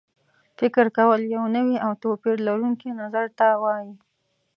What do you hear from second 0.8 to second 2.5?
کول یو نوي او توپیر